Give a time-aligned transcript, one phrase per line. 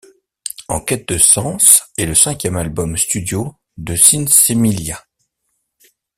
[0.67, 5.05] En quête de sens est le cinquième album studio de Sinsemilia.